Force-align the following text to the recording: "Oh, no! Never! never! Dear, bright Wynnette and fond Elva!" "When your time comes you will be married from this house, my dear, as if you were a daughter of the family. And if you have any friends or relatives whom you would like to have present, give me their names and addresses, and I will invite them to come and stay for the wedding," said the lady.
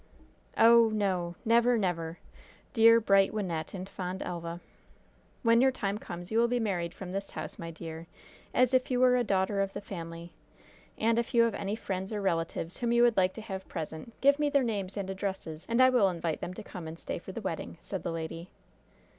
"Oh, 0.57 0.89
no! 0.89 1.35
Never! 1.45 1.77
never! 1.77 2.17
Dear, 2.73 2.99
bright 2.99 3.31
Wynnette 3.31 3.75
and 3.75 3.87
fond 3.87 4.23
Elva!" 4.23 4.59
"When 5.43 5.61
your 5.61 5.71
time 5.71 5.99
comes 5.99 6.31
you 6.31 6.39
will 6.39 6.47
be 6.47 6.59
married 6.59 6.91
from 6.91 7.11
this 7.11 7.29
house, 7.29 7.59
my 7.59 7.69
dear, 7.69 8.07
as 8.51 8.73
if 8.73 8.89
you 8.89 8.99
were 8.99 9.15
a 9.15 9.23
daughter 9.23 9.61
of 9.61 9.73
the 9.73 9.79
family. 9.79 10.33
And 10.97 11.19
if 11.19 11.35
you 11.35 11.43
have 11.43 11.53
any 11.53 11.75
friends 11.75 12.11
or 12.11 12.19
relatives 12.19 12.79
whom 12.79 12.91
you 12.91 13.03
would 13.03 13.15
like 13.15 13.33
to 13.35 13.41
have 13.41 13.67
present, 13.67 14.19
give 14.21 14.39
me 14.39 14.49
their 14.49 14.63
names 14.63 14.97
and 14.97 15.07
addresses, 15.07 15.67
and 15.69 15.79
I 15.79 15.91
will 15.91 16.09
invite 16.09 16.41
them 16.41 16.55
to 16.55 16.63
come 16.63 16.87
and 16.87 16.97
stay 16.97 17.19
for 17.19 17.31
the 17.31 17.39
wedding," 17.41 17.77
said 17.79 18.01
the 18.01 18.11
lady. 18.11 18.49